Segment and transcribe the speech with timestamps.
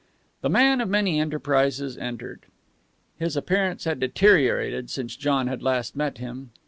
[0.41, 2.47] The man of many enterprises entered.
[3.19, 6.49] His appearance had deteriorated since John had last met him.